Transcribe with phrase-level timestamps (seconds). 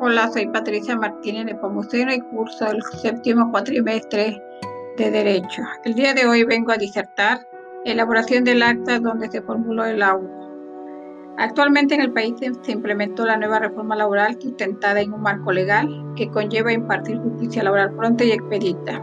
[0.00, 4.40] Hola, soy Patricia Martínez de Pomuceno y curso el séptimo cuatrimestre
[4.96, 5.62] de Derecho.
[5.84, 7.40] El día de hoy vengo a disertar
[7.84, 10.30] elaboración del acta donde se formuló el laudo.
[11.36, 15.88] Actualmente en el país se implementó la nueva reforma laboral sustentada en un marco legal
[16.14, 19.02] que conlleva impartir justicia laboral pronta y expedita.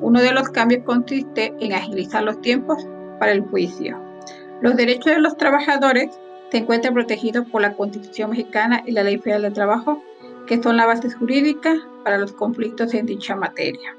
[0.00, 2.84] Uno de los cambios consiste en agilizar los tiempos
[3.20, 3.96] para el juicio.
[4.60, 6.18] Los derechos de los trabajadores
[6.50, 10.02] se encuentra protegido por la Constitución mexicana y la Ley Federal del Trabajo,
[10.46, 13.94] que son la base jurídica para los conflictos en dicha materia.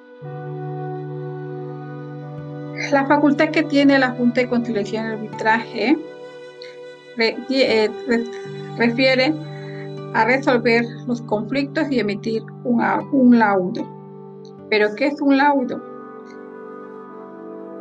[2.92, 5.98] La facultad que tiene la Junta de Conciliación y Arbitraje
[7.20, 7.90] eh,
[8.78, 9.34] refiere
[10.14, 13.88] a resolver los conflictos y emitir un, un laudo.
[14.70, 15.84] ¿Pero qué es un laudo?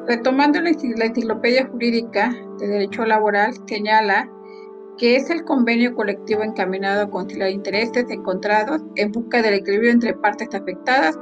[0.06, 4.28] Retomando la enciclopedia jurídica de derecho laboral, señala
[4.98, 10.14] que es el convenio colectivo encaminado a conciliar intereses encontrados en busca del equilibrio entre
[10.14, 11.16] partes afectadas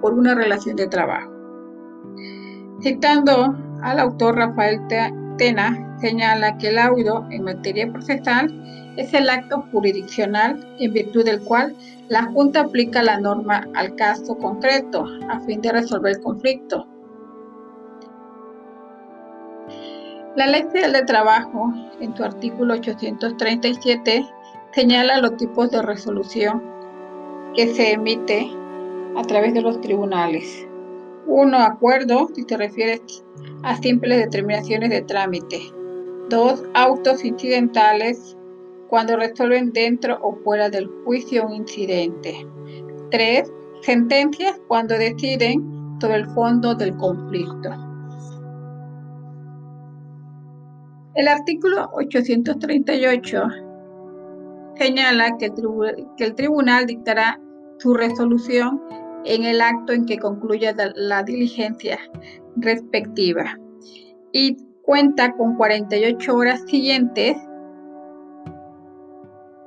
[0.00, 1.30] por una, relación de trabajo.
[2.80, 4.80] Citando al autor Rafael
[5.36, 8.48] Tena, señala que el laudo en materia procesal
[8.96, 11.76] es el acto jurisdiccional en virtud del cual
[12.08, 16.86] la Junta aplica la norma al caso concreto a fin de resolver el conflicto
[20.34, 24.26] La Ley de Trabajo, en su artículo 837,
[24.72, 26.62] señala los tipos de resolución
[27.54, 28.50] que se emite
[29.14, 30.66] a través de los tribunales.
[31.26, 33.02] Uno, acuerdo, si se refiere
[33.62, 35.60] a simples determinaciones de trámite.
[36.30, 38.34] Dos, autos incidentales,
[38.88, 42.46] cuando resuelven dentro o fuera del juicio un incidente.
[43.10, 43.52] Tres,
[43.82, 47.91] sentencias, cuando deciden sobre el fondo del conflicto.
[51.14, 53.42] El artículo 838
[54.76, 55.52] señala que
[56.18, 57.38] el, tribunal dictará
[57.78, 58.80] su resolución
[59.24, 61.98] en el acto en que concluya la diligencia
[62.56, 63.58] respectiva
[64.32, 67.36] y cuenta con 48 horas siguientes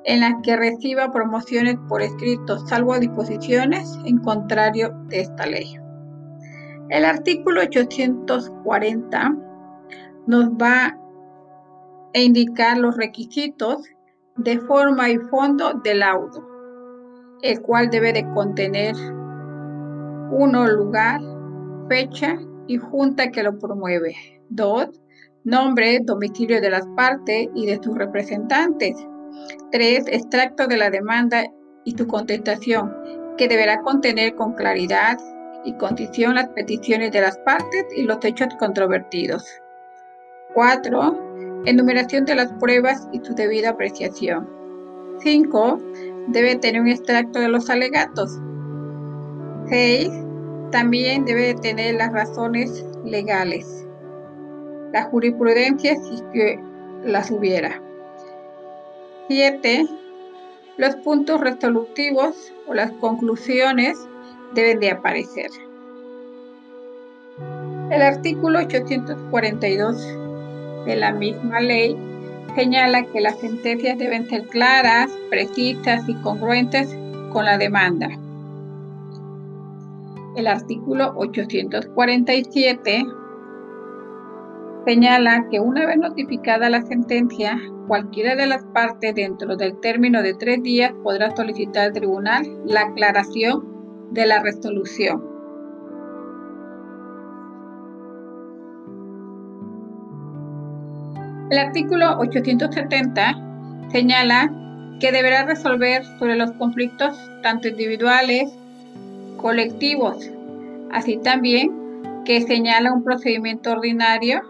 [0.05, 5.77] en las que reciba promociones por escrito, salvo disposiciones en contrario de esta ley.
[6.89, 9.35] El artículo 840
[10.27, 10.95] nos va
[12.15, 13.83] e indicar los requisitos
[14.37, 16.47] de forma y fondo del laudo,
[17.41, 18.95] el cual debe de contener
[20.31, 21.19] uno lugar,
[21.89, 24.15] fecha y junta que lo promueve.
[24.47, 25.01] Dos,
[25.43, 28.95] nombre, domicilio de las partes y de sus representantes.
[29.73, 31.43] Tres, extracto de la demanda
[31.83, 32.95] y su contestación,
[33.37, 35.17] que deberá contener con claridad
[35.65, 39.45] y condición las peticiones de las partes y los hechos controvertidos.
[40.53, 41.24] Cuatro,
[41.65, 44.47] Enumeración de las pruebas y su debida apreciación.
[45.19, 45.79] 5.
[46.27, 48.39] Debe tener un extracto de los alegatos.
[49.69, 50.11] 6.
[50.71, 53.87] También debe tener las razones legales.
[54.93, 56.59] La jurisprudencia si que
[57.03, 57.81] las hubiera.
[59.27, 59.87] 7.
[60.77, 63.97] Los puntos resolutivos o las conclusiones
[64.53, 65.49] deben de aparecer.
[67.89, 70.24] El artículo 842
[70.85, 71.95] de la misma ley
[72.55, 76.95] señala que las sentencias deben ser claras, precisas y congruentes
[77.31, 78.09] con la demanda.
[80.35, 83.05] El artículo 847
[84.85, 90.33] señala que una vez notificada la sentencia, cualquiera de las partes dentro del término de
[90.33, 95.34] tres días podrá solicitar al tribunal la aclaración de la resolución.
[101.51, 103.35] El artículo 870
[103.91, 104.51] señala
[104.99, 108.51] que deberá resolver sobre los conflictos tanto individuales,
[109.37, 110.27] colectivos,
[110.91, 111.71] así también
[112.25, 114.41] que señala un procedimiento ordinario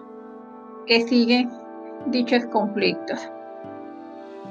[0.87, 1.49] que sigue
[2.05, 3.29] dichos conflictos.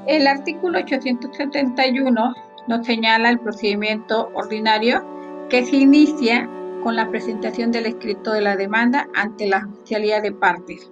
[0.06, 2.34] El artículo 871
[2.68, 5.02] nos señala el procedimiento ordinario
[5.48, 6.46] que se inicia
[6.82, 10.90] con la presentación del escrito de la demanda ante la oficialidad de partes.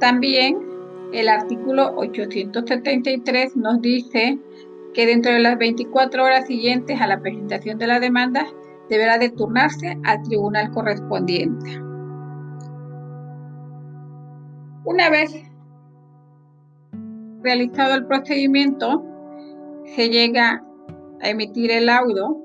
[0.00, 0.58] También
[1.12, 4.38] el artículo 873 nos dice
[4.94, 8.46] que dentro de las 24 horas siguientes a la presentación de la demanda
[8.88, 11.78] deberá de turnarse al tribunal correspondiente.
[14.84, 15.32] Una vez
[17.42, 19.04] realizado el procedimiento,
[19.84, 20.64] se llega
[21.20, 22.38] a emitir el laudo,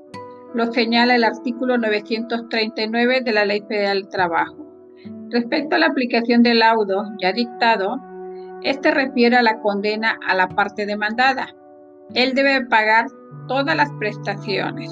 [0.54, 4.65] lo señala el artículo 939 de la Ley Federal del Trabajo.
[5.30, 8.00] Respecto a la aplicación del laudo ya dictado,
[8.62, 11.48] Este refiere a la condena a la parte demandada.
[12.14, 13.06] Él debe pagar
[13.48, 14.90] todas las prestaciones.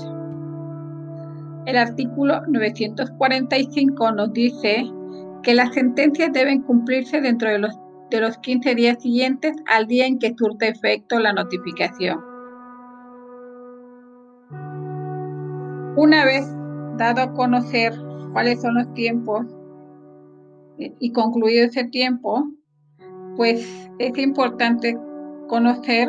[1.66, 4.84] El artículo 945 nos dice
[5.42, 7.74] que las sentencias deben cumplirse dentro de los,
[8.10, 12.20] de los 15 días siguientes al día en que surta efecto la notificación.
[15.96, 16.44] Una vez
[16.98, 17.92] dado a conocer
[18.32, 19.46] cuáles son los tiempos
[20.78, 22.44] y concluido ese tiempo,
[23.36, 23.66] pues
[23.98, 24.96] es importante
[25.48, 26.08] conocer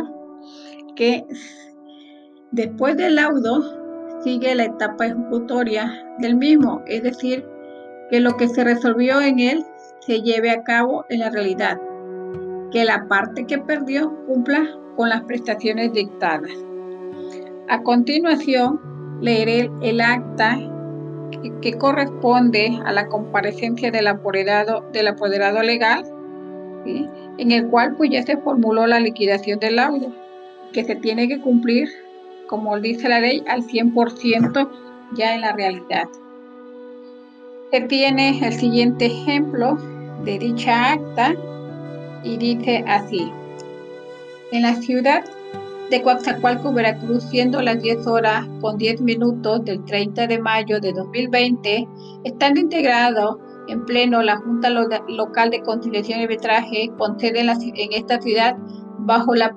[0.96, 1.26] que
[2.52, 7.46] después del laudo sigue la etapa ejecutoria del mismo, es decir,
[8.10, 9.66] que lo que se resolvió en él
[10.00, 11.80] se lleve a cabo en la realidad,
[12.72, 14.66] que la parte que perdió cumpla
[14.96, 16.52] con las prestaciones dictadas.
[17.68, 18.80] A continuación,
[19.22, 20.58] leeré el acta
[21.62, 26.06] que, corresponde a la comparecencia del apoderado, del apoderado legal,
[26.86, 30.14] en el cual pues ya se formuló la liquidación del laudo,
[30.74, 31.90] que se tiene que cumplir,
[32.48, 34.70] como dice la ley, al 100%
[35.16, 36.08] ya en la realidad.
[37.72, 39.78] Se tiene el siguiente ejemplo
[40.24, 41.34] de dicha acta
[42.24, 43.32] y dice así.
[44.52, 45.26] En la ciudad
[45.90, 50.94] de Coaxacualco, Veracruz, siendo las 10 horas con 10 minutos del 30 de mayo de
[50.94, 51.88] 2020,
[52.24, 58.22] estando integrado en pleno la Junta Local de Conciliación y Arbitraje con sede en, esta
[58.22, 58.58] ciudad
[59.00, 59.54] bajo la,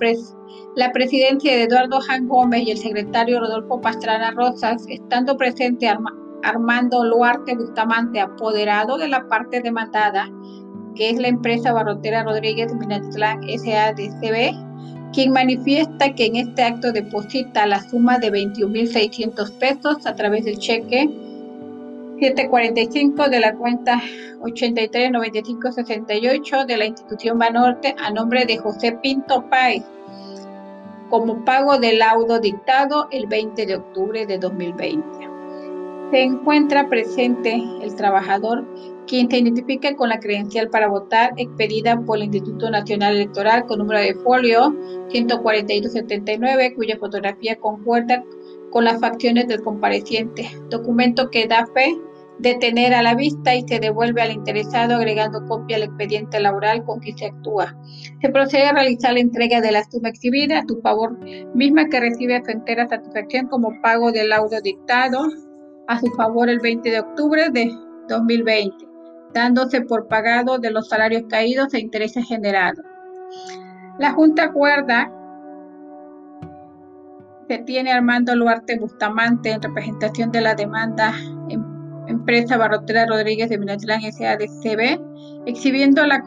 [0.77, 5.91] la presidencia de Eduardo Jan Gómez y el secretario Rodolfo Pastrana Rosas, estando presente
[6.43, 10.31] Armando Luarte Bustamante, apoderado de la parte demandada,
[10.95, 14.68] que es la empresa barrotera Rodríguez Minatlán SADCB,
[15.13, 20.59] quien manifiesta que en este acto deposita la suma de 21.600 pesos a través del
[20.59, 21.11] cheque
[22.21, 24.01] 745 de la cuenta
[24.41, 29.85] 839568 de la institución Banorte a nombre de José Pinto Páez
[31.11, 35.07] como pago del laudo dictado el 20 de octubre de 2020.
[36.11, 38.65] Se encuentra presente el trabajador
[39.09, 43.79] quien se identifica con la credencial para votar expedida por el Instituto Nacional Electoral con
[43.79, 44.77] número de folio
[45.11, 48.23] 14279, cuya fotografía concuerda
[48.71, 51.99] con las facciones del compareciente, documento que da fe
[52.39, 56.85] de tener a la vista y se devuelve al interesado agregando copia al expediente laboral
[56.85, 57.77] con que se actúa.
[58.21, 60.61] Se procede a realizar la entrega de la suma exhibida.
[60.61, 61.19] A tu favor,
[61.55, 65.27] misma que recibe su entera satisfacción como pago del laudo dictado.
[65.89, 67.73] A su favor el 20 de octubre de
[68.09, 68.89] 2020
[69.33, 72.85] dándose por pagado de los salarios caídos e intereses generados.
[73.99, 75.13] La Junta acuerda
[77.49, 81.15] que tiene Armando Luarte Bustamante en representación de la demanda
[81.49, 81.65] en
[82.07, 85.01] empresa Barrotera Rodríguez de Minatlán SADCB,
[85.47, 86.23] exhibiendo la,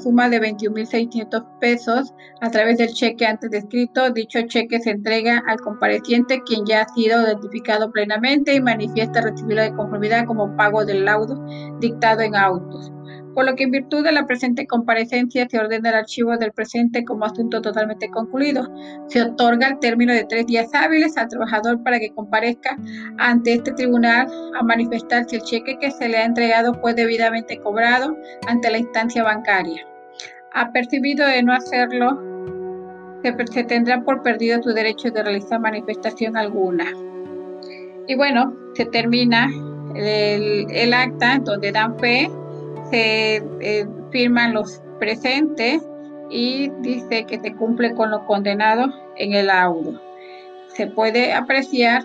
[0.00, 4.10] suma de 21.600 pesos a través del cheque antes descrito.
[4.10, 9.62] Dicho cheque se entrega al compareciente, quien ya ha sido identificado plenamente y manifiesta recibirlo
[9.62, 11.42] de conformidad como pago del laudo
[11.80, 12.92] dictado en autos
[13.38, 17.04] por lo que en virtud de la presente comparecencia se ordena el archivo del presente
[17.04, 18.68] como asunto totalmente concluido.
[19.06, 22.76] Se otorga el término de tres días hábiles al trabajador para que comparezca
[23.18, 24.26] ante este tribunal
[24.58, 28.16] a manifestar si el cheque que se le ha entregado fue debidamente cobrado
[28.48, 29.86] ante la instancia bancaria.
[30.54, 32.20] Ha percibido de no hacerlo,
[33.22, 36.86] se, tendrá por perdido su derecho de realizar manifestación alguna.
[38.08, 39.48] Y bueno, se termina
[39.94, 42.28] el, el acta donde dan fe
[42.90, 45.82] se eh, firman los presentes
[46.30, 50.00] y dice que se cumple con lo condenado en el audio.
[50.68, 52.04] Se puede apreciar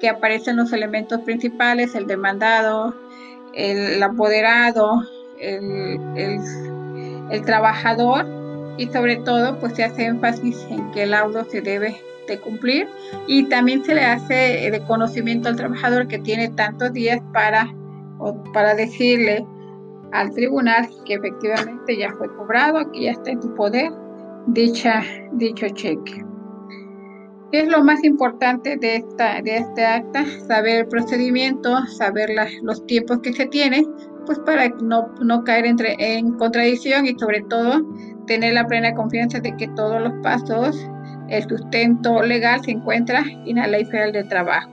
[0.00, 2.94] que aparecen los elementos principales, el demandado,
[3.54, 5.02] el apoderado,
[5.40, 5.98] el,
[7.30, 8.26] el, trabajador
[8.78, 11.96] y sobre todo pues se hace énfasis en que el audio se debe
[12.28, 12.88] de cumplir
[13.26, 17.72] y también se le hace de conocimiento al trabajador que tiene tantos días para,
[18.52, 19.44] para decirle
[20.14, 23.90] al tribunal que efectivamente ya fue cobrado, que ya está en tu poder
[24.46, 25.02] dicha,
[25.32, 26.24] dicho cheque.
[27.50, 30.24] ¿Qué es lo más importante de, esta, de este acta?
[30.46, 32.30] Saber el procedimiento, saber
[32.62, 33.86] los tiempos que se tienen,
[34.26, 37.84] pues para no, no caer entre, en contradicción y sobre todo
[38.26, 40.76] tener la plena confianza de que todos los pasos,
[41.28, 44.70] el sustento legal se encuentra en la Ley Federal de Trabajo.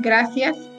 [0.00, 0.71] Gracias